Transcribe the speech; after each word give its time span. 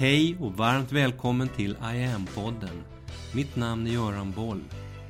Hej 0.00 0.36
och 0.40 0.52
varmt 0.52 0.92
välkommen 0.92 1.48
till 1.48 1.70
I 1.70 2.04
am-podden. 2.04 2.82
Mitt 3.34 3.56
namn 3.56 3.86
är 3.86 3.90
Göran 3.90 4.32
Boll. 4.32 4.64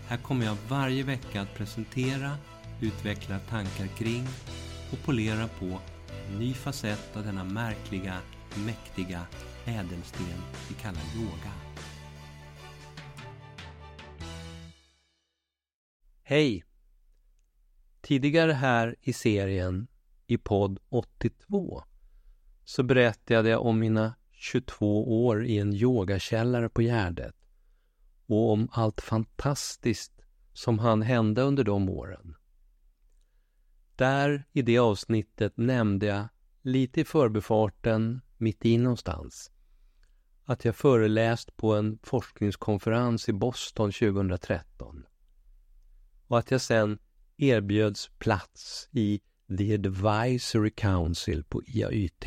Här 0.08 0.16
kommer 0.16 0.46
jag 0.46 0.56
varje 0.68 1.02
vecka 1.02 1.40
att 1.40 1.54
presentera, 1.54 2.36
utveckla 2.80 3.38
tankar 3.38 3.86
kring 3.86 4.26
och 4.92 4.98
polera 5.04 5.48
på 5.48 5.80
en 6.26 6.38
ny 6.38 6.54
facett 6.54 7.16
av 7.16 7.24
denna 7.24 7.44
märkliga, 7.44 8.18
mäktiga 8.66 9.26
ädelsten 9.64 10.42
vi 10.68 10.74
kallar 10.74 11.02
yoga. 11.16 11.52
Hej! 16.22 16.64
Tidigare 18.00 18.52
här 18.52 18.96
i 19.00 19.12
serien, 19.12 19.86
i 20.26 20.38
podd 20.38 20.78
82, 20.88 21.82
så 22.64 22.82
berättade 22.82 23.48
jag 23.48 23.66
om 23.66 23.78
mina 23.78 24.14
22 24.40 25.24
år 25.24 25.44
i 25.44 25.58
en 25.58 25.72
yogakällare 25.72 26.68
på 26.68 26.82
Gärdet. 26.82 27.34
Och 28.26 28.52
om 28.52 28.68
allt 28.72 29.00
fantastiskt 29.00 30.12
som 30.52 30.78
han 30.78 31.02
hände 31.02 31.42
under 31.42 31.64
de 31.64 31.88
åren. 31.88 32.34
Där 33.96 34.44
i 34.52 34.62
det 34.62 34.78
avsnittet 34.78 35.56
nämnde 35.56 36.06
jag 36.06 36.28
lite 36.62 37.00
i 37.00 37.04
förbifarten, 37.04 38.20
mitt 38.36 38.64
i 38.64 38.78
någonstans, 38.78 39.50
att 40.44 40.64
jag 40.64 40.76
föreläst 40.76 41.56
på 41.56 41.74
en 41.74 41.98
forskningskonferens 42.02 43.28
i 43.28 43.32
Boston 43.32 43.92
2013 43.92 45.04
och 46.26 46.38
att 46.38 46.50
jag 46.50 46.60
sen 46.60 46.98
erbjöds 47.36 48.10
plats 48.18 48.88
i 48.92 49.20
The 49.58 49.74
Advisory 49.74 50.70
Council 50.70 51.44
på 51.44 51.62
IAYT, 51.62 52.26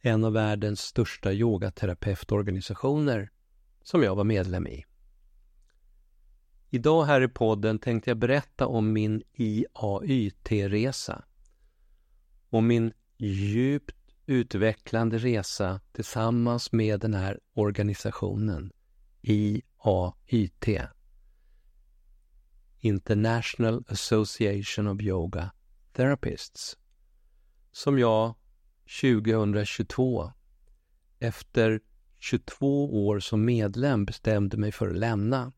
en 0.00 0.24
av 0.24 0.32
världens 0.32 0.80
största 0.80 1.32
yogaterapeutorganisationer 1.32 3.30
som 3.82 4.02
jag 4.02 4.16
var 4.16 4.24
medlem 4.24 4.66
i. 4.66 4.84
Idag 6.70 7.04
här 7.04 7.20
i 7.20 7.28
podden 7.28 7.78
tänkte 7.78 8.10
jag 8.10 8.18
berätta 8.18 8.66
om 8.66 8.92
min 8.92 9.22
IAYT-resa. 9.32 11.24
och 12.50 12.62
min 12.62 12.92
djupt 13.16 13.96
utvecklande 14.26 15.18
resa 15.18 15.80
tillsammans 15.92 16.72
med 16.72 17.00
den 17.00 17.14
här 17.14 17.40
organisationen 17.54 18.72
IAYT. 19.22 20.68
International 22.80 23.84
Association 23.88 24.86
of 24.86 25.00
Yoga 25.00 25.50
Therapists. 25.92 26.78
Som 27.72 27.98
jag 27.98 28.34
2022 28.88 30.32
efter 31.18 31.80
22 32.18 33.06
år 33.06 33.20
som 33.20 33.44
medlem 33.44 34.04
bestämde 34.04 34.56
mig 34.56 34.72
för 34.72 34.88
att 34.88 34.98
lämna. 34.98 35.52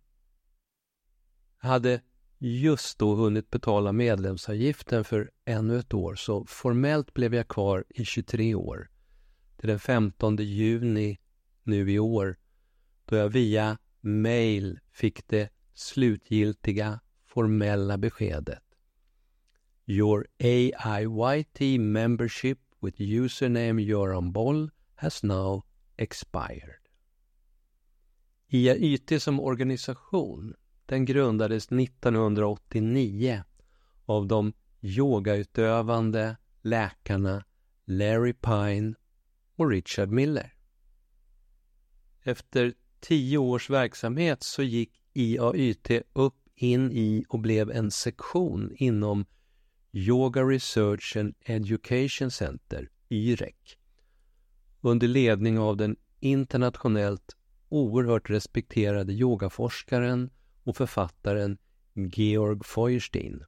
Jag 1.62 1.68
hade 1.68 2.00
just 2.38 2.98
då 2.98 3.14
hunnit 3.14 3.50
betala 3.50 3.92
medlemsavgiften 3.92 5.04
för 5.04 5.30
ännu 5.44 5.78
ett 5.78 5.94
år 5.94 6.14
så 6.14 6.44
formellt 6.44 7.14
blev 7.14 7.34
jag 7.34 7.48
kvar 7.48 7.84
i 7.88 8.04
23 8.04 8.54
år. 8.54 8.90
Till 9.56 9.68
den 9.68 9.80
15 9.80 10.36
juni 10.36 11.18
nu 11.62 11.92
i 11.92 11.98
år 11.98 12.38
då 13.04 13.16
jag 13.16 13.28
via 13.28 13.78
mail 14.00 14.80
fick 14.92 15.28
det 15.28 15.50
slutgiltiga 15.74 17.00
formella 17.26 17.98
beskedet. 17.98 18.62
Your 19.86 20.26
AIYT 20.38 21.80
membership 21.80 22.58
with 22.82 22.96
username 22.98 23.86
Göran 23.86 24.32
Boll 24.32 24.70
has 24.94 25.22
now 25.22 25.62
expired. 25.96 26.80
IAYT 28.48 29.22
som 29.22 29.40
organisation 29.40 30.54
den 30.86 31.04
grundades 31.04 31.72
1989 31.72 33.42
av 34.04 34.26
de 34.26 34.52
yogautövande 34.80 36.36
läkarna 36.62 37.44
Larry 37.84 38.32
Pine 38.32 38.94
och 39.56 39.70
Richard 39.70 40.08
Miller. 40.08 40.54
Efter 42.22 42.74
tio 43.00 43.38
års 43.38 43.70
verksamhet 43.70 44.42
så 44.42 44.62
gick 44.62 45.02
IAYT 45.12 45.90
upp 46.12 46.36
in 46.54 46.92
i 46.92 47.24
och 47.28 47.40
blev 47.40 47.70
en 47.70 47.90
sektion 47.90 48.72
inom 48.76 49.24
Yoga 49.92 50.44
Research 50.44 51.16
and 51.16 51.34
Education 51.44 52.30
Center, 52.30 52.88
IREC 53.08 53.76
under 54.80 55.08
ledning 55.08 55.58
av 55.58 55.76
den 55.76 55.96
internationellt 56.20 57.36
oerhört 57.68 58.30
respekterade 58.30 59.12
yogaforskaren 59.12 60.30
och 60.64 60.76
författaren 60.76 61.58
Georg 61.94 62.60
Feuerstein. 62.64 63.44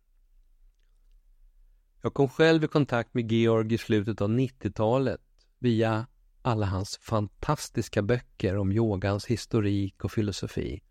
Jag 2.03 2.15
kom 2.15 2.29
själv 2.29 2.65
i 2.65 2.69
kontakt 2.69 3.15
med 3.15 3.33
Georg 3.33 3.75
i 3.75 3.79
slutet 3.79 4.21
av 4.21 4.31
90-talet 4.31 5.21
via 5.59 6.07
alla 6.43 6.67
hans 6.67 6.97
fantastiska 6.97 8.03
böcker 8.03 8.57
om 8.57 8.73
yogans 8.73 9.27
historik 9.27 10.05
och 10.05 10.13
filosofi. 10.13 10.83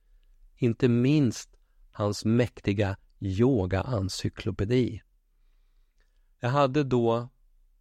Inte 0.57 0.89
minst 0.89 1.49
hans 1.91 2.25
mäktiga 2.25 2.97
yoga-encyklopedi. 3.19 5.01
Jag 6.43 6.49
hade 6.49 6.83
då 6.83 7.29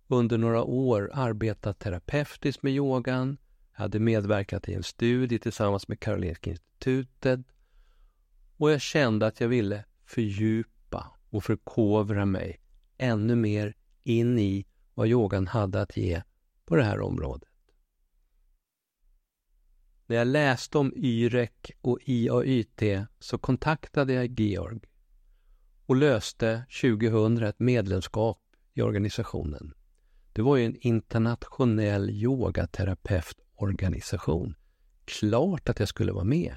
under 0.07 0.39
några 0.39 0.63
år 0.63 1.11
arbetat 1.15 1.79
terapeutiskt 1.79 2.63
med 2.63 2.73
yogan, 2.73 3.39
jag 3.73 3.81
hade 3.81 3.99
medverkat 3.99 4.69
i 4.69 4.75
en 4.75 4.83
studie 4.83 5.39
tillsammans 5.39 5.89
med 5.89 6.01
Karolinska 6.01 6.51
institutet 6.51 7.41
och 8.57 8.71
jag 8.71 8.81
kände 8.81 9.27
att 9.27 9.41
jag 9.41 9.49
ville 9.49 9.85
fördjupa 10.05 11.07
och 11.31 11.45
förkovra 11.45 12.27
mig 12.27 12.61
ännu 12.99 13.37
mer 13.37 13.75
in 14.03 14.39
i 14.39 14.67
vad 14.95 15.09
yogan 15.09 15.47
hade 15.47 15.81
att 15.81 15.97
ge 15.97 16.23
på 16.65 16.77
det 16.77 16.85
här 16.85 17.01
området. 17.01 17.49
När 20.07 20.17
jag 20.17 20.27
läste 20.27 20.79
om 20.79 20.93
YREC 20.97 21.51
och 21.81 21.99
IAYT 22.05 22.83
så 23.19 23.39
kontaktade 23.39 24.13
jag 24.13 24.41
Georg 24.41 24.81
och 25.87 25.97
löste 25.97 26.63
2000 26.81 27.43
ett 27.43 27.61
medlemskap 27.61 28.39
i 28.75 28.83
organisationen. 28.83 29.75
Det 30.33 30.43
var 30.43 30.57
ju 30.57 30.65
en 30.65 30.77
internationell 30.81 32.11
yogaterapeutorganisation. 32.11 34.55
Klart 35.05 35.69
att 35.69 35.79
jag 35.79 35.89
skulle 35.89 36.13
vara 36.13 36.25
med. 36.25 36.57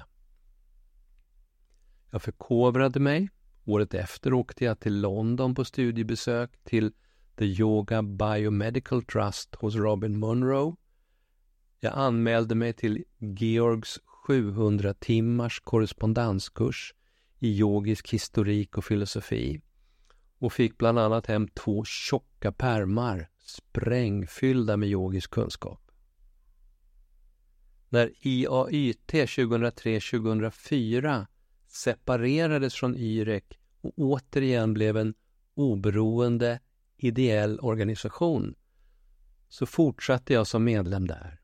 Jag 2.10 2.22
förkovrade 2.22 3.00
mig. 3.00 3.28
Året 3.64 3.94
efter 3.94 4.32
åkte 4.32 4.64
jag 4.64 4.80
till 4.80 5.00
London 5.00 5.54
på 5.54 5.64
studiebesök 5.64 6.64
till 6.64 6.92
The 7.36 7.44
Yoga 7.44 8.02
Biomedical 8.02 9.02
Trust 9.02 9.54
hos 9.54 9.74
Robin 9.74 10.18
Munro. 10.18 10.76
Jag 11.80 11.92
anmälde 11.96 12.54
mig 12.54 12.72
till 12.72 13.04
Georgs 13.18 14.00
700 14.04 14.94
timmars 14.94 15.60
korrespondenskurs 15.60 16.94
i 17.38 17.58
yogisk 17.58 18.12
historik 18.12 18.78
och 18.78 18.84
filosofi 18.84 19.60
och 20.44 20.52
fick 20.52 20.78
bland 20.78 20.98
annat 20.98 21.26
hem 21.26 21.48
två 21.48 21.84
tjocka 21.84 22.52
pärmar 22.52 23.28
sprängfyllda 23.38 24.76
med 24.76 24.88
yogisk 24.88 25.30
kunskap. 25.30 25.90
När 27.88 28.12
IAYT 28.20 29.12
2003-2004 29.12 31.26
separerades 31.66 32.74
från 32.74 32.96
Yrek 32.96 33.58
och 33.80 33.92
återigen 33.96 34.74
blev 34.74 34.96
en 34.96 35.14
oberoende 35.54 36.60
ideell 36.96 37.60
organisation 37.60 38.54
så 39.48 39.66
fortsatte 39.66 40.32
jag 40.32 40.46
som 40.46 40.64
medlem 40.64 41.06
där. 41.06 41.40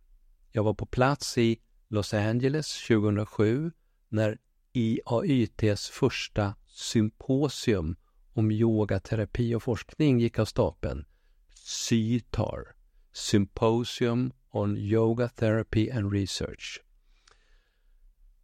Jag 0.52 0.64
var 0.64 0.74
på 0.74 0.86
plats 0.86 1.38
i 1.38 1.60
Los 1.88 2.14
Angeles 2.14 2.86
2007 2.88 3.72
när 4.08 4.38
IAYTs 4.72 5.88
första 5.88 6.54
symposium 6.68 7.96
om 8.32 8.50
yogaterapi 8.50 9.54
och 9.54 9.62
forskning 9.62 10.20
gick 10.20 10.38
av 10.38 10.44
stapeln. 10.44 11.04
SYTAR, 11.54 12.74
Symposium 13.12 14.32
on 14.50 14.76
Yoga 14.76 15.28
Therapy 15.28 15.90
and 15.90 16.12
Research. 16.12 16.82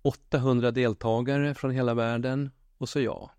800 0.03 0.71
deltagare 0.71 1.55
från 1.55 1.71
hela 1.71 1.95
världen 1.95 2.51
och 2.79 2.89
så 2.89 3.01
jag. 3.01 3.31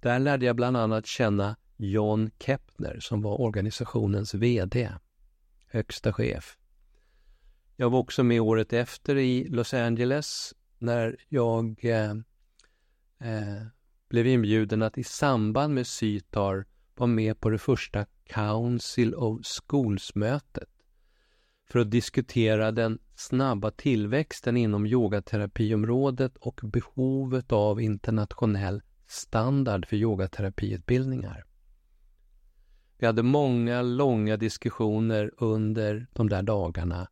Där 0.00 0.18
lärde 0.18 0.46
jag 0.46 0.56
bland 0.56 0.76
annat 0.76 1.06
känna 1.06 1.56
John 1.76 2.30
Kepner 2.38 3.00
som 3.00 3.22
var 3.22 3.40
organisationens 3.40 4.34
VD, 4.34 4.90
högsta 5.66 6.12
chef. 6.12 6.58
Jag 7.76 7.90
var 7.90 7.98
också 7.98 8.22
med 8.22 8.40
året 8.40 8.72
efter 8.72 9.16
i 9.16 9.44
Los 9.48 9.74
Angeles 9.74 10.54
när 10.78 11.16
jag 11.28 11.84
eh, 11.84 12.10
eh, 13.20 13.62
blev 14.08 14.26
inbjuden 14.26 14.82
att 14.82 14.98
i 14.98 15.04
samband 15.04 15.74
med 15.74 15.86
Sytar 15.86 16.66
vara 16.96 17.06
med 17.06 17.40
på 17.40 17.50
det 17.50 17.58
första 17.58 18.06
Council 18.24 19.14
of 19.14 19.40
Schools-mötet. 19.44 20.68
för 21.70 21.78
att 21.78 21.90
diskutera 21.90 22.72
den 22.72 22.98
snabba 23.14 23.70
tillväxten 23.70 24.56
inom 24.56 24.86
yogaterapiområdet 24.86 26.36
och 26.36 26.60
behovet 26.62 27.52
av 27.52 27.80
internationell 27.80 28.82
standard 29.06 29.86
för 29.86 29.96
yogaterapiutbildningar. 29.96 31.44
Vi 32.98 33.06
hade 33.06 33.22
många 33.22 33.82
långa 33.82 34.36
diskussioner 34.36 35.30
under 35.36 36.06
de 36.12 36.28
där 36.28 36.42
dagarna. 36.42 37.08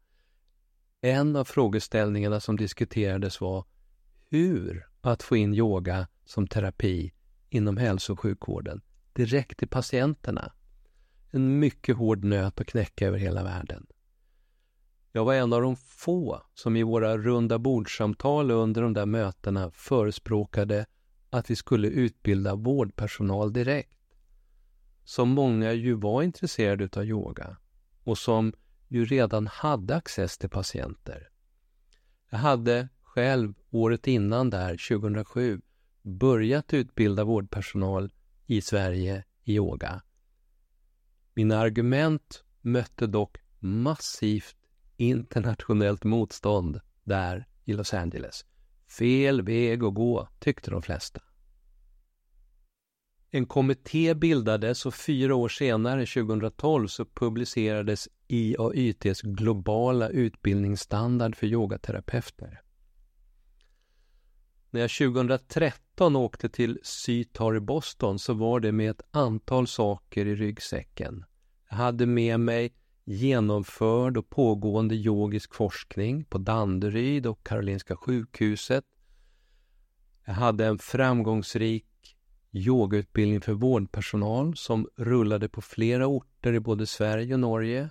En 1.01 1.37
av 1.37 1.45
frågeställningarna 1.45 2.41
som 2.41 2.57
diskuterades 2.57 3.41
var 3.41 3.65
hur 4.31 4.87
att 5.01 5.23
få 5.23 5.37
in 5.37 5.55
yoga 5.55 6.07
som 6.27 6.47
terapi 6.47 7.13
inom 7.49 7.77
hälso 7.77 8.13
och 8.13 8.21
sjukvården 8.21 8.81
direkt 9.13 9.59
till 9.59 9.69
patienterna. 9.69 10.53
En 11.31 11.59
mycket 11.59 11.97
hård 11.97 12.25
nöt 12.25 12.61
att 12.61 12.67
knäcka 12.67 13.07
över 13.07 13.19
hela 13.19 13.45
världen. 13.45 13.87
Jag 15.13 15.25
var 15.25 15.35
en 15.35 15.53
av 15.53 15.63
de 15.63 15.77
få 15.77 16.43
som 16.55 16.77
i 16.77 16.83
våra 16.83 17.19
runda 17.19 17.59
bordsamtal 17.59 18.51
under 18.51 18.83
de 18.83 18.93
där 18.93 19.07
mötena 19.07 19.71
förespråkade 19.71 20.87
att 21.31 21.51
vi 21.51 21.57
skulle 21.57 21.89
utbilda 21.89 22.55
vårdpersonal 22.55 23.53
direkt. 23.53 23.99
Som 25.05 25.29
många 25.29 25.73
ju 25.73 25.95
var 25.95 26.23
intresserade 26.23 26.89
av 26.97 27.05
yoga 27.05 27.57
och 28.05 28.19
som 28.19 28.53
ju 28.89 29.05
redan 29.05 29.47
hade 29.47 29.97
access 29.97 30.39
till 30.39 30.51
patienter. 30.51 31.29
Jag 32.31 32.39
hade 32.39 32.89
själv 33.03 33.55
året 33.71 34.07
innan 34.07 34.51
där, 34.51 34.89
2007, 34.99 35.61
börjat 36.07 36.75
utbilda 36.75 37.25
vårdpersonal 37.25 38.11
i 38.47 38.61
Sverige 38.61 39.25
i 39.45 39.55
yoga. 39.55 40.03
Mina 41.35 41.59
argument 41.59 42.45
mötte 42.61 43.07
dock 43.07 43.37
massivt 43.59 44.57
internationellt 44.97 46.05
motstånd 46.05 46.81
där 47.05 47.47
i 47.65 47.73
Los 47.73 47.95
Angeles. 47.95 48.45
Fel 48.99 49.43
väg 49.43 49.85
att 49.85 49.95
gå, 49.95 50.29
tyckte 50.39 50.71
de 50.71 50.83
flesta. 50.83 51.21
En 53.31 53.47
kommitté 53.47 54.15
bildades 54.15 54.87
och 54.87 54.95
fyra 54.95 55.35
år 55.35 55.49
senare, 55.49 56.07
2012, 56.07 56.87
så 56.87 57.05
publicerades 57.05 58.09
IAYTs 58.29 59.23
globala 59.23 60.09
utbildningsstandard 60.09 61.37
för 61.37 61.47
yogaterapeuter. 61.47 62.63
När 64.77 64.81
jag 64.81 64.91
2013 64.91 66.17
åkte 66.17 66.49
till 66.49 66.79
Sytar 66.83 67.57
i 67.57 67.61
Boston 67.61 68.19
så 68.19 68.35
var 68.35 68.61
det 68.61 68.73
med 68.73 68.91
ett 68.91 69.03
antal 69.11 69.67
saker 69.67 70.27
i 70.27 70.35
ryggsäcken. 70.35 71.25
Jag 71.69 71.77
hade 71.77 72.07
med 72.07 72.41
mig 72.41 72.73
genomförd 73.05 74.17
och 74.17 74.29
pågående 74.29 74.95
yogisk 74.95 75.55
forskning 75.55 76.25
på 76.25 76.39
Danderyd 76.39 77.27
och 77.27 77.47
Karolinska 77.47 77.97
sjukhuset. 77.97 78.85
Jag 80.25 80.35
hade 80.35 80.67
en 80.67 80.79
framgångsrik 80.79 82.17
yogautbildning 82.53 83.41
för 83.41 83.53
vårdpersonal 83.53 84.57
som 84.57 84.89
rullade 84.97 85.49
på 85.49 85.61
flera 85.61 86.07
orter 86.07 86.53
i 86.53 86.61
både 86.61 86.87
Sverige 86.87 87.35
och 87.35 87.41
Norge. 87.41 87.91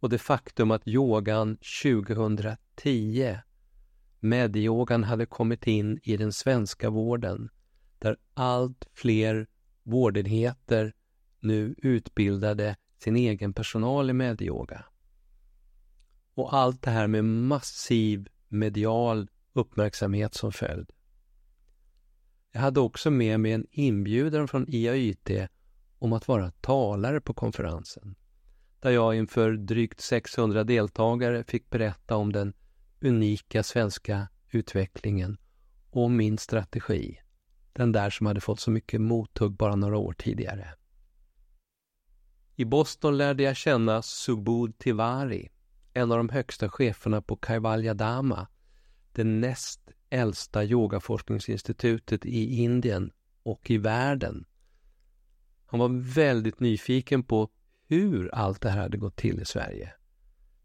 Och 0.00 0.10
det 0.10 0.18
faktum 0.18 0.70
att 0.70 0.88
yogan 0.88 1.58
2010, 1.82 3.36
medyogan, 4.20 5.04
hade 5.04 5.26
kommit 5.26 5.66
in 5.66 6.00
i 6.02 6.16
den 6.16 6.32
svenska 6.32 6.90
vården 6.90 7.48
där 7.98 8.16
allt 8.34 8.88
fler 8.92 9.46
vårdenheter 9.82 10.94
nu 11.40 11.74
utbildade 11.78 12.76
sin 12.98 13.16
egen 13.16 13.52
personal 13.52 14.10
i 14.10 14.12
medyoga. 14.12 14.84
Och 16.34 16.54
allt 16.54 16.82
det 16.82 16.90
här 16.90 17.06
med 17.06 17.24
massiv 17.24 18.28
medial 18.48 19.28
uppmärksamhet 19.52 20.34
som 20.34 20.52
följd. 20.52 20.90
Jag 22.52 22.60
hade 22.60 22.80
också 22.80 23.10
med 23.10 23.40
mig 23.40 23.52
en 23.52 23.66
inbjudan 23.70 24.48
från 24.48 24.66
IAYT 24.68 25.30
om 25.98 26.12
att 26.12 26.28
vara 26.28 26.50
talare 26.50 27.20
på 27.20 27.34
konferensen. 27.34 28.14
Där 28.80 28.90
jag 28.90 29.16
inför 29.16 29.52
drygt 29.52 30.00
600 30.00 30.64
deltagare 30.64 31.44
fick 31.44 31.70
berätta 31.70 32.16
om 32.16 32.32
den 32.32 32.52
unika 33.00 33.62
svenska 33.62 34.28
utvecklingen 34.50 35.38
och 35.90 36.10
min 36.10 36.38
strategi. 36.38 37.18
Den 37.72 37.92
där 37.92 38.10
som 38.10 38.26
hade 38.26 38.40
fått 38.40 38.60
så 38.60 38.70
mycket 38.70 39.00
mothugg 39.00 39.52
bara 39.52 39.76
några 39.76 39.96
år 39.96 40.12
tidigare. 40.12 40.74
I 42.56 42.64
Boston 42.64 43.16
lärde 43.16 43.42
jag 43.42 43.56
känna 43.56 44.02
Subud 44.02 44.78
Tiwari, 44.78 45.48
en 45.92 46.12
av 46.12 46.18
de 46.18 46.28
högsta 46.28 46.68
cheferna 46.68 47.22
på 47.22 47.36
Kaivalyadama, 47.36 48.48
det 49.12 49.24
näst 49.24 49.80
äldsta 50.10 50.64
yogaforskningsinstitutet 50.64 52.26
i 52.26 52.62
Indien 52.62 53.12
och 53.42 53.70
i 53.70 53.78
världen. 53.78 54.44
Han 55.66 55.80
var 55.80 56.14
väldigt 56.14 56.60
nyfiken 56.60 57.22
på 57.22 57.50
hur 57.88 58.34
allt 58.34 58.60
det 58.60 58.70
här 58.70 58.80
hade 58.80 58.96
gått 58.96 59.16
till 59.16 59.40
i 59.40 59.44
Sverige. 59.44 59.92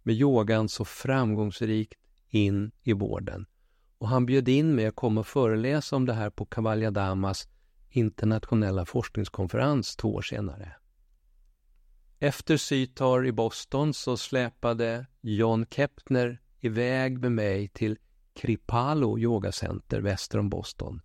Med 0.03 0.15
yogan 0.15 0.69
så 0.69 0.85
framgångsrikt 0.85 2.00
in 2.31 2.71
i 2.83 2.93
vården. 2.93 3.45
Och 3.97 4.07
han 4.07 4.25
bjöd 4.25 4.49
in 4.49 4.75
mig 4.75 4.85
att 4.85 4.95
komma 4.95 5.19
och 5.19 5.27
föreläsa 5.27 5.95
om 5.95 6.05
det 6.05 6.13
här 6.13 6.29
på 6.29 6.45
Kavaljadamas 6.45 7.47
internationella 7.89 8.85
forskningskonferens 8.85 9.95
två 9.95 10.13
år 10.13 10.21
senare. 10.21 10.75
Efter 12.19 12.57
Sytar 12.57 13.25
i 13.25 13.31
Boston 13.31 13.93
så 13.93 14.17
släpade 14.17 15.05
John 15.21 15.65
Kepner 15.69 16.41
iväg 16.59 17.19
med 17.19 17.31
mig 17.31 17.67
till 17.67 17.97
Kripalo 18.33 19.19
yogacenter 19.19 20.01
väster 20.01 20.39
om 20.39 20.49
Boston. 20.49 21.01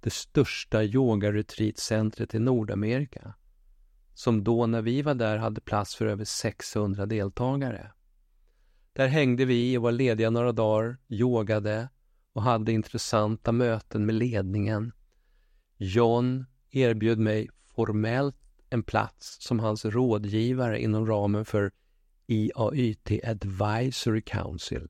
Det 0.00 0.12
största 0.12 0.84
yogaretreatcentret 0.84 2.34
i 2.34 2.38
Nordamerika. 2.38 3.34
Som 4.14 4.44
då 4.44 4.66
när 4.66 4.82
vi 4.82 5.02
var 5.02 5.14
där 5.14 5.38
hade 5.38 5.60
plats 5.60 5.94
för 5.94 6.06
över 6.06 6.24
600 6.24 7.06
deltagare. 7.06 7.92
Där 8.92 9.08
hängde 9.08 9.44
vi 9.44 9.78
och 9.78 9.82
var 9.82 9.92
lediga 9.92 10.30
några 10.30 10.52
dagar, 10.52 10.98
yogade 11.08 11.88
och 12.32 12.42
hade 12.42 12.72
intressanta 12.72 13.52
möten 13.52 14.06
med 14.06 14.14
ledningen. 14.14 14.92
John 15.76 16.44
erbjöd 16.70 17.18
mig 17.18 17.48
formellt 17.74 18.36
en 18.70 18.82
plats 18.82 19.36
som 19.40 19.60
hans 19.60 19.84
rådgivare 19.84 20.80
inom 20.80 21.06
ramen 21.06 21.44
för 21.44 21.72
IAYT 22.26 23.24
Advisory 23.24 24.22
Council 24.22 24.88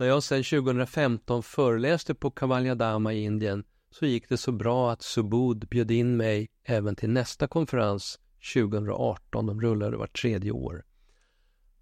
när 0.00 0.06
jag 0.06 0.22
sedan 0.22 0.44
2015 0.44 1.42
föreläste 1.42 2.14
på 2.14 2.30
Kavaljadama 2.30 3.12
i 3.12 3.24
Indien 3.24 3.64
så 3.90 4.06
gick 4.06 4.28
det 4.28 4.36
så 4.36 4.52
bra 4.52 4.92
att 4.92 5.02
Subud 5.02 5.68
bjöd 5.68 5.90
in 5.90 6.16
mig 6.16 6.48
även 6.64 6.96
till 6.96 7.10
nästa 7.10 7.48
konferens 7.48 8.20
2018. 8.54 9.46
De 9.46 9.60
rullade 9.60 9.96
vart 9.96 10.20
tredje 10.20 10.50
år. 10.50 10.84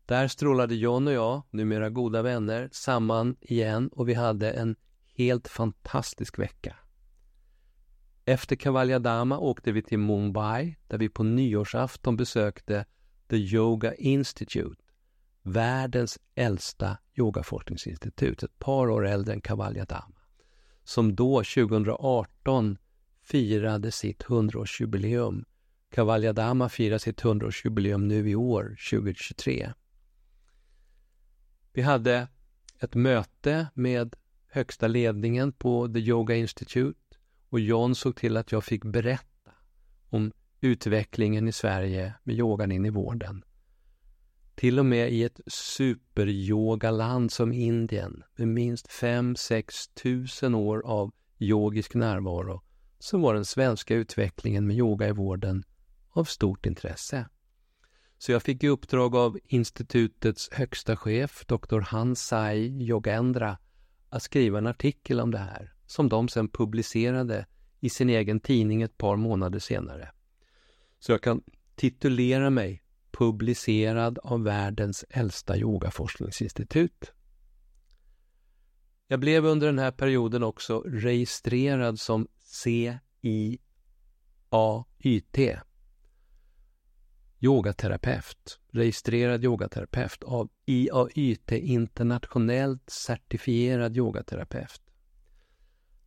Där 0.09 0.29
strålade 0.29 0.75
John 0.75 1.07
och 1.07 1.12
jag, 1.12 1.43
numera 1.50 1.91
goda 1.91 2.23
vänner, 2.23 2.69
samman 2.73 3.37
igen 3.41 3.88
och 3.88 4.09
vi 4.09 4.15
hade 4.15 4.50
en 4.50 4.77
helt 5.15 5.49
fantastisk 5.49 6.38
vecka. 6.38 6.77
Efter 8.25 8.57
Kavaljadama 8.57 9.38
åkte 9.38 9.73
vi 9.73 9.83
till 9.83 9.99
Mumbai 9.99 10.77
där 10.87 10.99
vi 10.99 11.09
på 11.09 11.23
nyårsafton 11.23 12.17
besökte 12.17 12.85
The 13.29 13.37
Yoga 13.37 13.95
Institute 13.95 14.83
världens 15.43 16.19
äldsta 16.35 16.99
yogaforskningsinstitut, 17.15 18.43
ett 18.43 18.59
par 18.59 18.91
år 18.91 19.07
äldre 19.07 19.35
än 19.35 19.41
Kavaljadama, 19.41 20.19
som 20.85 21.15
då 21.15 21.37
2018 21.37 22.79
firade 23.23 23.91
sitt 23.91 24.25
100-årsjubileum. 24.25 25.45
Kavaljadama 25.91 26.69
firar 26.69 26.99
sitt 26.99 27.23
100-årsjubileum 27.23 28.07
nu 28.07 28.31
i 28.31 28.35
år, 28.35 28.77
2023. 28.91 29.73
Vi 31.73 31.83
hade 31.83 32.29
ett 32.81 32.95
möte 32.95 33.67
med 33.75 34.17
högsta 34.49 34.89
ledningen 34.89 35.53
på 35.53 35.89
The 35.89 35.99
Yoga 35.99 36.35
Institute 36.35 37.17
och 37.49 37.61
John 37.61 37.95
såg 37.95 38.17
till 38.17 38.37
att 38.37 38.53
jag 38.53 38.65
fick 38.65 38.85
berätta 38.85 39.53
om 40.09 40.33
utvecklingen 40.61 41.49
i 41.49 41.53
Sverige 41.53 42.15
med 42.23 42.37
yogan 42.37 42.73
in 42.73 42.87
i 42.87 42.91
vården. 42.91 43.45
Till 44.55 44.79
och 44.79 44.87
med 44.87 45.13
i 45.13 45.25
ett 45.25 45.41
superyogaland 45.47 47.33
som 47.33 47.53
Indien 47.53 48.23
med 48.37 48.49
minst 48.49 48.89
5-6 48.89 49.95
tusen 50.03 50.55
år 50.55 50.83
av 50.87 51.13
yogisk 51.39 51.95
närvaro 51.95 52.63
så 52.99 53.19
var 53.19 53.35
den 53.35 53.45
svenska 53.45 53.95
utvecklingen 53.95 54.67
med 54.67 54.77
yoga 54.77 55.09
i 55.09 55.13
vården 55.13 55.65
av 56.11 56.25
stort 56.25 56.67
intresse. 56.67 57.29
Så 58.19 58.33
jag 58.33 58.43
fick 58.43 58.65
i 58.65 58.69
uppdrag 58.69 59.17
av 59.17 59.39
institutets 59.45 60.49
högsta 60.53 60.97
chef, 60.97 61.45
Dr. 61.47 61.81
Hansai 61.81 62.89
Yogendra, 62.89 63.59
att 64.09 64.23
skriva 64.23 64.59
en 64.59 64.67
artikel 64.67 65.21
om 65.21 65.31
det 65.31 65.39
här 65.39 65.73
som 65.87 66.09
de 66.09 66.29
sedan 66.29 66.49
publicerade 66.49 67.47
i 67.81 67.91
sin 67.91 68.11
egen 68.11 68.41
tidning 68.41 68.83
ett 68.83 68.99
par 68.99 69.17
månader 69.17 69.59
senare. 69.59 70.11
Så 70.99 71.13
jag 71.13 71.23
kan 71.23 71.43
titulera 71.75 72.51
mig 72.51 72.83
publicerad 73.11 74.19
av 74.19 74.43
världens 74.43 75.05
äldsta 75.11 75.57
yogaforskningsinstitut. 75.57 77.13
Jag 79.07 79.21
blev 79.21 79.47
under 79.47 79.67
den 79.67 79.79
här 79.79 79.91
perioden 79.91 80.43
också 80.43 80.81
registrerad 80.81 82.01
som 82.01 82.29
CIAYT, 82.39 83.29
yogaterapeut, 87.40 88.61
registrerad 88.71 89.45
yogaterapeut 89.45 90.23
av 90.25 90.49
IAYT, 90.66 91.52
internationellt 91.52 92.90
certifierad 92.90 93.97
yogaterapeut. 93.97 94.83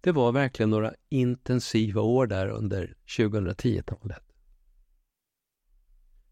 Det 0.01 0.11
var 0.11 0.31
verkligen 0.31 0.69
några 0.69 0.93
intensiva 1.09 2.01
år 2.01 2.27
där 2.27 2.47
under 2.47 2.95
2010-talet. 3.17 4.23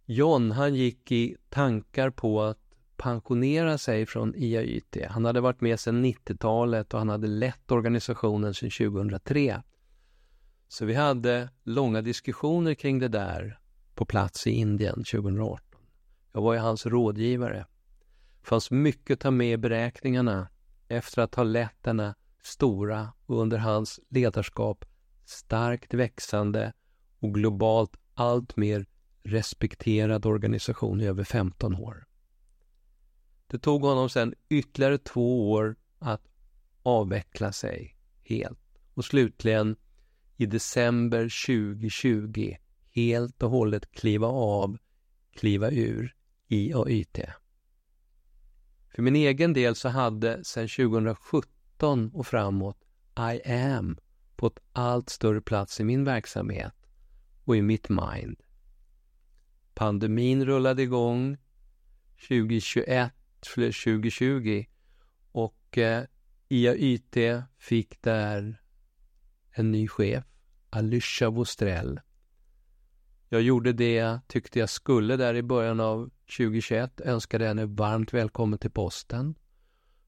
John, 0.05 0.51
han 0.51 0.75
gick 0.75 1.11
i 1.11 1.35
tankar 1.49 2.09
på 2.09 2.41
att 2.41 2.59
pensionera 2.97 3.77
sig 3.77 4.05
från 4.05 4.35
IAYT. 4.35 4.97
Han 5.09 5.25
hade 5.25 5.41
varit 5.41 5.61
med 5.61 5.79
sedan 5.79 6.05
90-talet 6.05 6.93
och 6.93 6.99
han 6.99 7.09
hade 7.09 7.27
lett 7.27 7.71
organisationen 7.71 8.53
sedan 8.53 8.69
2003. 8.69 9.61
Så 10.67 10.85
vi 10.85 10.93
hade 10.93 11.49
långa 11.63 12.01
diskussioner 12.01 12.73
kring 12.73 12.99
det 12.99 13.07
där 13.07 13.59
på 13.99 14.05
plats 14.05 14.47
i 14.47 14.51
Indien 14.51 15.03
2018. 15.03 15.79
Jag 16.33 16.41
var 16.41 16.53
ju 16.53 16.59
hans 16.59 16.85
rådgivare. 16.85 17.65
Det 18.41 18.47
fanns 18.47 18.71
mycket 18.71 19.13
att 19.13 19.19
ta 19.19 19.31
med 19.31 19.53
i 19.53 19.57
beräkningarna 19.57 20.49
efter 20.87 21.21
att 21.21 21.35
ha 21.35 21.43
lett 21.43 21.83
denna 21.83 22.15
stora 22.43 23.13
och 23.25 23.41
under 23.41 23.57
hans 23.57 23.99
ledarskap 24.09 24.85
starkt 25.25 25.93
växande 25.93 26.73
och 27.19 27.33
globalt 27.33 27.97
allt 28.13 28.57
mer 28.57 28.85
respekterad 29.23 30.25
organisation 30.25 31.01
i 31.01 31.05
över 31.05 31.23
15 31.23 31.75
år. 31.75 32.07
Det 33.47 33.59
tog 33.59 33.81
honom 33.81 34.09
sedan 34.09 34.33
ytterligare 34.49 34.97
två 34.97 35.51
år 35.51 35.75
att 35.99 36.27
avveckla 36.83 37.51
sig 37.51 37.95
helt 38.23 38.79
och 38.93 39.05
slutligen 39.05 39.75
i 40.37 40.45
december 40.45 41.45
2020 41.47 42.55
helt 42.91 43.43
och 43.43 43.49
hållet 43.49 43.91
kliva 43.91 44.27
av, 44.27 44.77
kliva 45.35 45.71
ur 45.71 46.15
IAYT. 46.47 47.19
För 48.95 49.01
min 49.01 49.15
egen 49.15 49.53
del 49.53 49.75
så 49.75 49.89
hade 49.89 50.43
sedan 50.43 50.67
2017 50.67 52.11
och 52.13 52.27
framåt 52.27 52.77
I 53.17 53.51
am 53.51 53.97
fått 54.37 54.59
allt 54.71 55.09
större 55.09 55.41
plats 55.41 55.79
i 55.79 55.83
min 55.83 56.03
verksamhet 56.03 56.73
och 57.43 57.55
i 57.55 57.61
mitt 57.61 57.89
mind. 57.89 58.39
Pandemin 59.73 60.45
rullade 60.45 60.81
igång 60.81 61.37
2021 62.27 63.13
2020 63.55 64.65
och 65.31 65.77
eh, 65.77 66.03
IAYT 66.49 67.17
fick 67.57 68.01
där 68.01 68.61
en 69.51 69.71
ny 69.71 69.87
chef, 69.87 70.23
Alysha 70.69 71.29
Vostrell. 71.29 71.99
Jag 73.31 73.41
gjorde 73.41 73.73
det 73.73 73.93
jag 73.93 74.19
tyckte 74.27 74.59
jag 74.59 74.69
skulle 74.69 75.17
där 75.17 75.33
i 75.35 75.43
början 75.43 75.79
av 75.79 76.09
2021, 76.37 77.01
önskade 77.01 77.45
henne 77.45 77.65
varmt 77.65 78.13
välkommen 78.13 78.59
till 78.59 78.71
posten. 78.71 79.35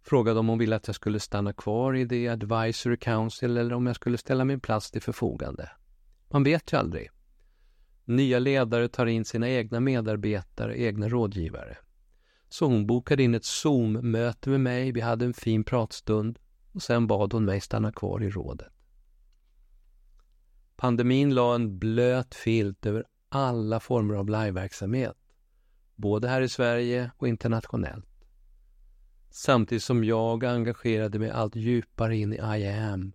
Frågade 0.03 0.39
om 0.39 0.47
hon 0.47 0.59
ville 0.59 0.75
att 0.75 0.87
jag 0.87 0.95
skulle 0.95 1.19
stanna 1.19 1.53
kvar 1.53 1.95
i 1.95 2.05
det 2.05 2.27
Advisory 2.27 2.97
Council 2.97 3.57
eller 3.57 3.75
om 3.75 3.87
jag 3.87 3.95
skulle 3.95 4.17
ställa 4.17 4.45
min 4.45 4.59
plats 4.59 4.91
till 4.91 5.01
förfogande. 5.01 5.69
Man 6.29 6.43
vet 6.43 6.73
ju 6.73 6.77
aldrig. 6.77 7.09
Nya 8.05 8.39
ledare 8.39 8.87
tar 8.87 9.05
in 9.05 9.25
sina 9.25 9.49
egna 9.49 9.79
medarbetare, 9.79 10.81
egna 10.81 11.09
rådgivare. 11.09 11.77
Så 12.49 12.65
hon 12.65 12.87
bokade 12.87 13.23
in 13.23 13.35
ett 13.35 13.45
Zoom-möte 13.45 14.49
med 14.49 14.61
mig, 14.61 14.91
vi 14.91 15.01
hade 15.01 15.25
en 15.25 15.33
fin 15.33 15.63
pratstund 15.63 16.39
och 16.73 16.81
sen 16.81 17.07
bad 17.07 17.33
hon 17.33 17.45
mig 17.45 17.61
stanna 17.61 17.91
kvar 17.91 18.23
i 18.23 18.29
rådet. 18.29 18.80
Pandemin 20.81 21.35
la 21.35 21.55
en 21.55 21.79
blöt 21.79 22.35
filt 22.35 22.85
över 22.85 23.05
alla 23.29 23.79
former 23.79 24.15
av 24.15 24.29
liveverksamhet, 24.29 25.17
både 25.95 26.27
här 26.27 26.41
i 26.41 26.49
Sverige 26.49 27.11
och 27.17 27.27
internationellt. 27.27 28.25
Samtidigt 29.29 29.83
som 29.83 30.03
jag 30.03 30.43
engagerade 30.43 31.19
mig 31.19 31.29
allt 31.29 31.55
djupare 31.55 32.17
in 32.17 32.33
i 32.33 32.37
I 32.37 32.67
am 32.67 33.13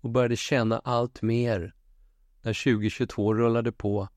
och 0.00 0.10
började 0.10 0.36
känna 0.36 0.78
allt 0.78 1.22
mer 1.22 1.74
när 2.42 2.64
2022 2.64 3.34
rullade 3.34 3.72
på 3.72 4.08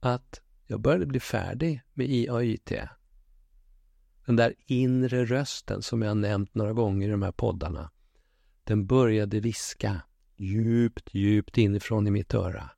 att 0.00 0.40
jag 0.66 0.80
började 0.80 1.06
bli 1.06 1.20
färdig 1.20 1.82
med 1.94 2.10
IAIT. 2.10 2.72
Den 4.26 4.36
där 4.36 4.54
inre 4.66 5.24
rösten 5.24 5.82
som 5.82 6.02
jag 6.02 6.16
nämnt 6.16 6.54
några 6.54 6.72
gånger 6.72 7.08
i 7.08 7.10
de 7.10 7.22
här 7.22 7.32
poddarna, 7.32 7.90
den 8.64 8.86
började 8.86 9.40
viska 9.40 10.00
djupt, 10.36 11.14
djupt 11.14 11.58
inifrån 11.58 12.06
i 12.06 12.10
mitt 12.10 12.34
öra. 12.34 12.70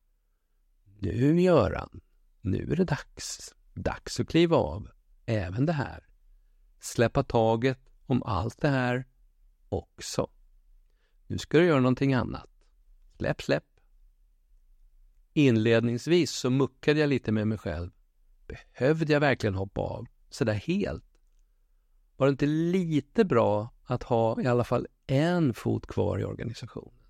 Nu 0.98 1.40
Göran, 1.40 2.00
nu 2.40 2.72
är 2.72 2.76
det 2.76 2.84
dags. 2.84 3.54
Dags 3.74 4.20
att 4.20 4.28
kliva 4.28 4.56
av. 4.56 4.88
Även 5.26 5.66
det 5.66 5.72
här. 5.72 6.06
Släppa 6.80 7.22
taget 7.22 7.78
om 8.06 8.22
allt 8.22 8.60
det 8.60 8.68
här 8.68 9.04
också. 9.68 10.30
Nu 11.26 11.38
ska 11.38 11.58
du 11.58 11.64
göra 11.66 11.80
någonting 11.80 12.14
annat. 12.14 12.50
Släpp, 13.18 13.42
släpp. 13.42 13.64
Inledningsvis 15.32 16.30
så 16.30 16.50
muckade 16.50 17.00
jag 17.00 17.08
lite 17.08 17.32
med 17.32 17.48
mig 17.48 17.58
själv. 17.58 17.90
Behövde 18.46 19.12
jag 19.12 19.20
verkligen 19.20 19.54
hoppa 19.54 19.80
av 19.80 20.06
sådär 20.30 20.54
helt? 20.54 21.04
Var 22.16 22.26
det 22.26 22.30
inte 22.30 22.46
lite 22.46 23.24
bra 23.24 23.74
att 23.84 24.02
ha 24.02 24.42
i 24.42 24.46
alla 24.46 24.64
fall 24.64 24.86
en 25.06 25.54
fot 25.54 25.86
kvar 25.86 26.18
i 26.18 26.24
organisationen? 26.24 27.05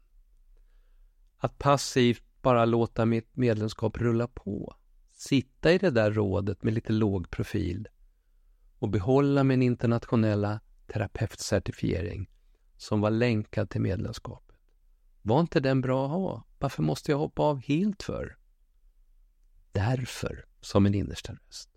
Att 1.38 1.58
passivt 1.58 2.22
bara 2.42 2.64
låta 2.64 3.04
mitt 3.04 3.36
medlemskap 3.36 3.98
rulla 3.98 4.28
på. 4.28 4.76
Sitta 5.12 5.72
i 5.72 5.78
det 5.78 5.90
där 5.90 6.10
rådet 6.10 6.62
med 6.62 6.74
lite 6.74 6.92
låg 6.92 7.30
profil 7.30 7.88
och 8.78 8.88
behålla 8.88 9.44
min 9.44 9.62
internationella 9.62 10.60
terapeutcertifiering 10.86 12.30
som 12.76 13.00
var 13.00 13.10
länkad 13.10 13.70
till 13.70 13.80
medlemskapet. 13.80 14.56
Var 15.22 15.40
inte 15.40 15.60
den 15.60 15.80
bra 15.80 16.04
att 16.04 16.10
ha? 16.10 16.44
Varför 16.58 16.82
måste 16.82 17.10
jag 17.10 17.18
hoppa 17.18 17.42
av 17.42 17.58
helt 17.58 18.02
för? 18.02 18.36
Därför, 19.72 20.44
sa 20.60 20.80
min 20.80 20.94
innersta 20.94 21.32
röst. 21.32 21.70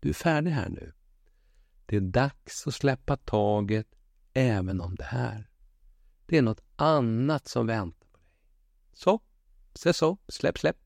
Du 0.00 0.08
är 0.08 0.12
färdig 0.12 0.50
här 0.50 0.68
nu. 0.68 0.92
Det 1.86 1.96
är 1.96 2.00
dags 2.00 2.66
att 2.66 2.74
släppa 2.74 3.16
taget 3.16 3.86
även 4.32 4.80
om 4.80 4.94
det 4.94 5.04
här. 5.04 5.50
Det 6.26 6.38
är 6.38 6.42
något 6.42 6.62
annat 6.76 7.48
som 7.48 7.66
väntar. 7.66 8.05
Så, 8.96 9.20
se 9.74 9.92
så, 9.92 10.18
släpp, 10.28 10.58
släpp. 10.58 10.76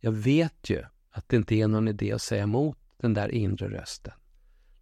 Jag 0.00 0.12
vet 0.12 0.70
ju 0.70 0.84
att 1.10 1.28
det 1.28 1.36
inte 1.36 1.54
är 1.54 1.68
någon 1.68 1.88
idé 1.88 2.12
att 2.12 2.22
säga 2.22 2.42
emot 2.42 2.78
den 2.96 3.14
där 3.14 3.28
inre 3.28 3.68
rösten. 3.68 4.12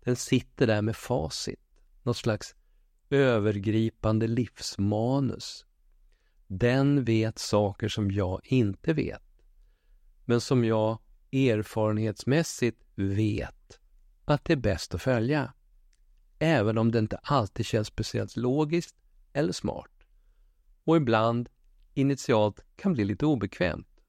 Den 0.01 0.17
sitter 0.17 0.67
där 0.67 0.83
med 0.83 0.97
facit, 0.97 1.61
något 2.03 2.17
slags 2.17 2.55
övergripande 3.11 4.27
livsmanus. 4.27 5.67
Den 6.47 7.05
vet 7.05 7.39
saker 7.39 7.89
som 7.89 8.11
jag 8.11 8.41
inte 8.45 8.93
vet, 8.93 9.43
men 10.25 10.41
som 10.41 10.65
jag 10.65 10.99
erfarenhetsmässigt 11.33 12.83
vet 12.95 13.81
att 14.25 14.45
det 14.45 14.53
är 14.53 14.57
bäst 14.57 14.95
att 14.95 15.03
följa. 15.03 15.53
Även 16.39 16.79
om 16.79 16.91
det 16.91 16.99
inte 16.99 17.17
alltid 17.17 17.67
känns 17.67 17.89
speciellt 17.89 18.37
logiskt 18.37 18.97
eller 19.33 19.53
smart. 19.53 20.00
Och 20.91 20.97
ibland 20.97 21.49
initialt 21.95 22.65
kan 22.77 22.93
bli 22.93 23.05
lite 23.05 23.27
obekvämt. 23.27 24.01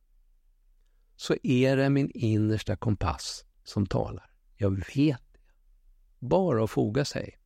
Så 1.15 1.35
är 1.43 1.77
det 1.77 1.89
min 1.89 2.11
innersta 2.13 2.75
kompass 2.75 3.45
som 3.63 3.85
talar. 3.85 4.31
Jag 4.55 4.71
vet 4.95 5.21
det. 5.33 5.39
Bara 6.19 6.63
att 6.63 6.71
foga 6.71 7.05
sig. 7.05 7.39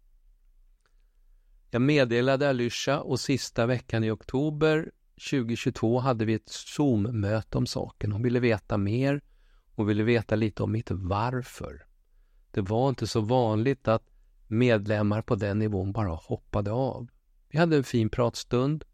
Jag 1.71 1.81
meddelade 1.81 2.49
Alysha 2.49 2.99
och 2.99 3.19
sista 3.19 3.65
veckan 3.65 4.03
i 4.03 4.11
oktober 4.11 4.91
2022 5.29 5.99
hade 5.99 6.25
vi 6.25 6.33
ett 6.33 6.49
Zoom-möte 6.49 7.57
om 7.57 7.65
saken. 7.65 8.11
Hon 8.11 8.23
ville 8.23 8.39
veta 8.39 8.77
mer 8.77 9.21
och 9.75 9.89
ville 9.89 10.03
veta 10.03 10.35
lite 10.35 10.63
om 10.63 10.71
mitt 10.71 10.91
varför. 10.91 11.85
Det 12.51 12.61
var 12.61 12.89
inte 12.89 13.07
så 13.07 13.21
vanligt 13.21 13.87
att 13.87 14.09
medlemmar 14.47 15.21
på 15.21 15.35
den 15.35 15.59
nivån 15.59 15.91
bara 15.91 16.09
hoppade 16.09 16.71
av. 16.71 17.07
Vi 17.49 17.57
hade 17.59 17.77
en 17.77 17.83
fin 17.83 18.09
pratstund 18.09 18.85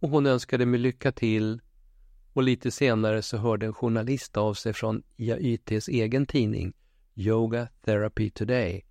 och 0.00 0.10
hon 0.10 0.26
önskade 0.26 0.66
mig 0.66 0.80
lycka 0.80 1.12
till 1.12 1.60
och 2.32 2.42
lite 2.42 2.70
senare 2.70 3.22
så 3.22 3.36
hörde 3.36 3.66
en 3.66 3.74
journalist 3.74 4.36
av 4.36 4.54
sig 4.54 4.72
från 4.72 5.02
IAYTs 5.16 5.88
egen 5.88 6.26
tidning 6.26 6.72
Yoga 7.14 7.68
Therapy 7.84 8.30
Today 8.30 8.84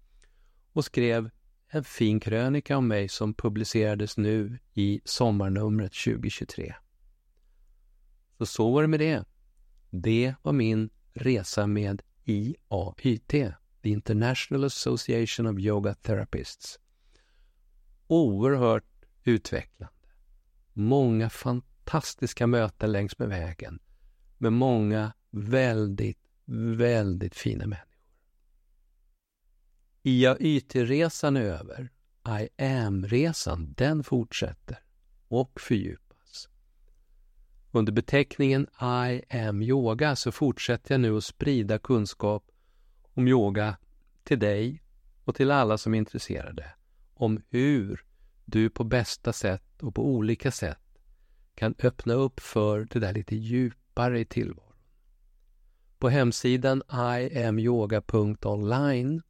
och 0.73 0.85
skrev 0.85 1.29
en 1.67 1.83
fin 1.83 2.19
krönika 2.19 2.77
om 2.77 2.87
mig 2.87 3.09
som 3.09 3.33
publicerades 3.33 4.17
nu 4.17 4.59
i 4.73 5.01
sommarnumret 5.05 5.93
2023. 5.93 6.75
Så 8.37 8.45
så 8.45 8.71
var 8.71 8.81
det 8.81 8.87
med 8.87 8.99
det. 8.99 9.25
Det 9.89 10.33
var 10.41 10.53
min 10.53 10.89
resa 11.13 11.67
med 11.67 12.01
IAYT, 12.25 13.27
The 13.27 13.89
International 13.89 14.63
Association 14.63 15.47
of 15.47 15.59
Yoga 15.59 15.93
Therapists. 15.93 16.79
Oerhört 18.07 18.85
utvecklande. 19.23 19.98
Många 20.73 21.29
fantastiska 21.29 22.47
möten 22.47 22.91
längs 22.91 23.19
med 23.19 23.29
vägen 23.29 23.79
med 24.39 24.53
många 24.53 25.13
väldigt, 25.31 26.19
väldigt 26.75 27.35
fina 27.35 27.67
människor. 27.67 27.89
IAYT-resan 30.03 31.37
är 31.37 31.41
över. 31.41 31.89
I 32.41 32.63
am-resan, 32.63 33.73
den 33.77 34.03
fortsätter 34.03 34.79
och 35.27 35.61
fördjupas. 35.61 36.49
Under 37.71 37.93
beteckningen 37.93 38.67
I 38.81 39.35
am 39.37 39.61
yoga 39.61 40.15
så 40.15 40.31
fortsätter 40.31 40.93
jag 40.93 41.01
nu 41.01 41.17
att 41.17 41.23
sprida 41.23 41.79
kunskap 41.79 42.51
om 43.13 43.27
yoga 43.27 43.77
till 44.23 44.39
dig 44.39 44.83
och 45.23 45.35
till 45.35 45.51
alla 45.51 45.77
som 45.77 45.93
är 45.93 45.97
intresserade 45.97 46.73
om 47.13 47.41
hur 47.49 48.05
du 48.45 48.69
på 48.69 48.83
bästa 48.83 49.33
sätt 49.33 49.68
och 49.81 49.95
på 49.95 50.05
olika 50.05 50.51
sätt 50.51 50.77
kan 51.55 51.75
öppna 51.79 52.13
upp 52.13 52.39
för 52.39 52.87
det 52.91 52.99
där 52.99 53.13
lite 53.13 53.35
djupare 53.35 54.19
i 54.19 54.25
tillvaron. 54.25 54.69
På 55.99 56.09
hemsidan 56.09 56.83
iamyoga.online 56.91 59.21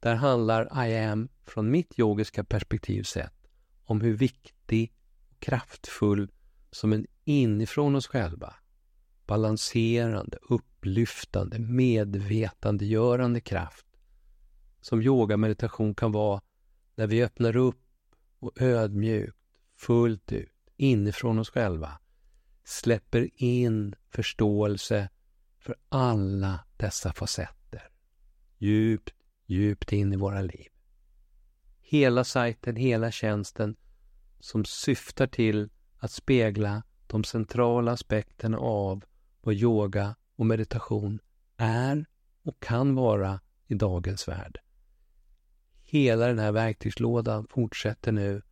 där 0.00 0.14
handlar 0.14 0.88
I 0.88 0.98
am 0.98 1.28
från 1.46 1.70
mitt 1.70 1.98
yogiska 1.98 2.44
perspektiv 2.44 3.02
sett 3.02 3.48
om 3.84 4.00
hur 4.00 4.14
viktig 4.14 4.92
och 5.30 5.40
kraftfull 5.40 6.30
som 6.70 6.92
en 6.92 7.06
inifrån 7.24 7.96
oss 7.96 8.06
själva 8.06 8.54
balanserande, 9.26 10.38
upplyftande, 10.42 11.58
medvetandegörande 11.58 13.40
kraft 13.40 13.86
som 14.80 15.02
yogameditation 15.02 15.94
kan 15.94 16.12
vara 16.12 16.40
när 16.94 17.06
vi 17.06 17.24
öppnar 17.24 17.56
upp 17.56 17.82
och 18.38 18.62
ödmjuk 18.62 19.37
fullt 19.78 20.32
ut, 20.32 20.52
inifrån 20.76 21.38
oss 21.38 21.50
själva 21.50 21.98
släpper 22.64 23.28
in 23.42 23.94
förståelse 24.10 25.08
för 25.58 25.76
alla 25.88 26.60
dessa 26.76 27.12
facetter. 27.12 27.90
Djupt, 28.58 29.14
djupt 29.46 29.92
in 29.92 30.12
i 30.12 30.16
våra 30.16 30.42
liv. 30.42 30.68
Hela 31.80 32.24
sajten, 32.24 32.76
hela 32.76 33.10
tjänsten 33.10 33.76
som 34.40 34.64
syftar 34.64 35.26
till 35.26 35.70
att 35.98 36.10
spegla 36.10 36.82
de 37.06 37.24
centrala 37.24 37.92
aspekterna 37.92 38.58
av 38.58 39.04
vad 39.40 39.54
yoga 39.54 40.16
och 40.36 40.46
meditation 40.46 41.20
är 41.56 42.06
och 42.42 42.60
kan 42.60 42.94
vara 42.94 43.40
i 43.66 43.74
dagens 43.74 44.28
värld. 44.28 44.58
Hela 45.84 46.26
den 46.26 46.38
här 46.38 46.52
verktygslådan 46.52 47.46
fortsätter 47.50 48.12
nu 48.12 48.42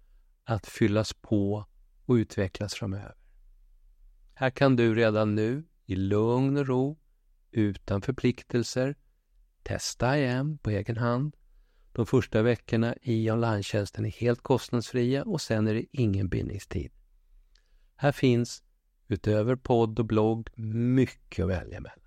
att 0.46 0.66
fyllas 0.66 1.12
på 1.12 1.66
och 2.04 2.14
utvecklas 2.14 2.74
framöver. 2.74 3.14
Här 4.34 4.50
kan 4.50 4.76
du 4.76 4.94
redan 4.94 5.34
nu 5.34 5.64
i 5.86 5.96
lugn 5.96 6.56
och 6.56 6.66
ro, 6.66 6.98
utan 7.50 8.02
förpliktelser, 8.02 8.96
testa 9.62 10.18
igen 10.18 10.58
på 10.58 10.70
egen 10.70 10.96
hand. 10.96 11.36
De 11.92 12.06
första 12.06 12.42
veckorna 12.42 12.94
i 13.02 13.30
online 13.30 13.58
är 13.58 14.20
helt 14.20 14.42
kostnadsfria 14.42 15.24
och 15.24 15.40
sen 15.40 15.68
är 15.68 15.74
det 15.74 15.84
ingen 15.90 16.28
bindningstid. 16.28 16.92
Här 17.96 18.12
finns, 18.12 18.62
utöver 19.08 19.56
podd 19.56 19.98
och 19.98 20.06
blogg, 20.06 20.50
mycket 20.56 21.44
att 21.44 21.50
välja 21.50 21.80
mellan. 21.80 21.98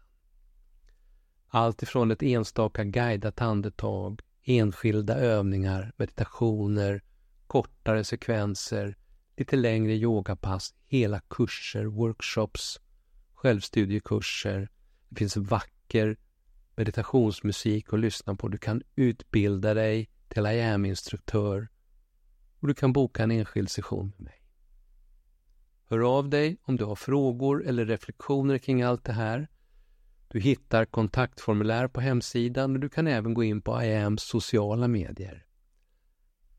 Allt 1.47 1.83
ifrån 1.83 2.11
ett 2.11 2.23
enstaka 2.23 2.83
guidat 2.83 3.41
andetag, 3.41 4.21
enskilda 4.43 5.15
övningar, 5.15 5.93
meditationer, 5.97 7.01
kortare 7.49 8.03
sekvenser, 8.03 8.95
lite 9.37 9.55
längre 9.55 9.93
yogapass, 9.93 10.73
hela 10.87 11.19
kurser, 11.19 11.85
workshops, 11.85 12.79
självstudiekurser. 13.33 14.69
Det 15.09 15.15
finns 15.15 15.37
vacker 15.37 16.17
meditationsmusik 16.75 17.93
att 17.93 17.99
lyssna 17.99 18.35
på. 18.35 18.47
Du 18.47 18.57
kan 18.57 18.81
utbilda 18.95 19.73
dig 19.73 20.09
till 20.27 20.45
IAM-instruktör 20.45 21.67
och 22.59 22.67
du 22.67 22.73
kan 22.73 22.93
boka 22.93 23.23
en 23.23 23.31
enskild 23.31 23.69
session 23.69 24.13
med 24.17 24.21
mig. 24.21 24.43
Hör 25.85 26.17
av 26.17 26.29
dig 26.29 26.57
om 26.63 26.75
du 26.75 26.85
har 26.85 26.95
frågor 26.95 27.67
eller 27.67 27.85
reflektioner 27.85 28.57
kring 28.57 28.81
allt 28.81 29.05
det 29.05 29.13
här. 29.13 29.47
Du 30.27 30.39
hittar 30.39 30.85
kontaktformulär 30.85 31.87
på 31.87 32.01
hemsidan 32.01 32.73
och 32.73 32.79
du 32.79 32.89
kan 32.89 33.07
även 33.07 33.33
gå 33.33 33.43
in 33.43 33.61
på 33.61 33.83
IAMs 33.83 34.23
sociala 34.23 34.87
medier. 34.87 35.45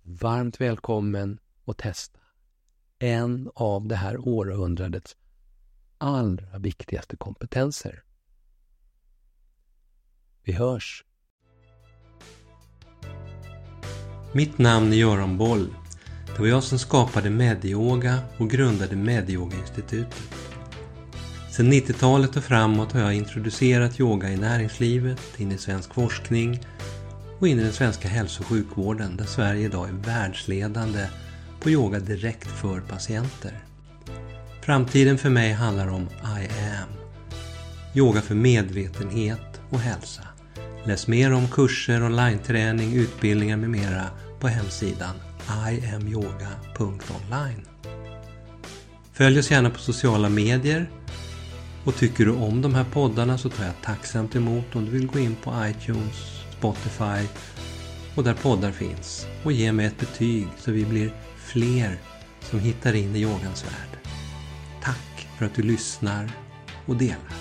Varmt 0.02 0.60
välkommen 0.60 1.38
att 1.66 1.78
testa 1.78 2.18
en 2.98 3.50
av 3.54 3.86
det 3.86 3.96
här 3.96 4.28
århundradets 4.28 5.16
allra 5.98 6.58
viktigaste 6.58 7.16
kompetenser. 7.16 8.02
Vi 10.44 10.52
hörs! 10.52 11.04
Mitt 14.32 14.58
namn 14.58 14.92
är 14.92 14.96
Göran 14.96 15.38
Boll. 15.38 15.74
Det 16.26 16.38
var 16.38 16.46
jag 16.46 16.62
som 16.62 16.78
skapade 16.78 17.30
Medyoga 17.30 18.18
och 18.38 18.50
grundade 18.50 18.96
Medyoga-institutet. 18.96 20.14
Sedan 21.50 21.72
90-talet 21.72 22.36
och 22.36 22.44
framåt 22.44 22.92
har 22.92 23.00
jag 23.00 23.14
introducerat 23.14 24.00
yoga 24.00 24.30
i 24.30 24.36
näringslivet, 24.36 25.40
in 25.40 25.52
i 25.52 25.58
svensk 25.58 25.94
forskning 25.94 26.60
och 27.40 27.48
in 27.48 27.58
i 27.58 27.62
den 27.62 27.72
svenska 27.72 28.08
hälso 28.08 28.42
och 28.42 28.46
sjukvården 28.46 29.16
där 29.16 29.24
Sverige 29.24 29.64
idag 29.64 29.88
är 29.88 29.92
världsledande 29.92 31.06
på 31.60 31.70
yoga 31.70 31.98
direkt 31.98 32.48
för 32.48 32.80
patienter. 32.80 33.64
Framtiden 34.62 35.18
för 35.18 35.30
mig 35.30 35.52
handlar 35.52 35.88
om 35.88 36.02
I 36.22 36.48
am. 36.48 36.88
Yoga 37.94 38.20
för 38.20 38.34
medvetenhet 38.34 39.60
och 39.70 39.80
hälsa. 39.80 40.22
Läs 40.84 41.06
mer 41.06 41.32
om 41.32 41.48
kurser, 41.48 42.02
online-träning, 42.02 42.94
utbildningar 42.94 43.56
med 43.56 43.70
mera 43.70 44.04
på 44.40 44.48
hemsidan 44.48 45.14
iamyoga.online. 45.70 47.66
Följ 49.12 49.38
oss 49.38 49.50
gärna 49.50 49.70
på 49.70 49.78
sociala 49.78 50.28
medier 50.28 50.90
och 51.84 51.96
tycker 51.96 52.24
du 52.24 52.30
om 52.32 52.62
de 52.62 52.74
här 52.74 52.84
poddarna 52.92 53.38
så 53.38 53.48
tar 53.48 53.64
jag 53.64 53.74
tacksamt 53.82 54.36
emot 54.36 54.76
om 54.76 54.84
du 54.84 54.90
vill 54.90 55.06
gå 55.06 55.18
in 55.18 55.36
på 55.42 55.54
iTunes, 55.66 56.39
Spotify 56.60 57.28
och 58.16 58.24
där 58.24 58.34
poddar 58.34 58.72
finns 58.72 59.26
och 59.44 59.52
ge 59.52 59.72
mig 59.72 59.86
ett 59.86 59.98
betyg 59.98 60.48
så 60.58 60.70
vi 60.70 60.84
blir 60.84 61.12
fler 61.36 61.98
som 62.40 62.60
hittar 62.60 62.94
in 62.94 63.16
i 63.16 63.20
yogans 63.20 63.64
värld. 63.64 63.98
Tack 64.82 65.28
för 65.38 65.46
att 65.46 65.54
du 65.54 65.62
lyssnar 65.62 66.30
och 66.86 66.96
delar. 66.96 67.39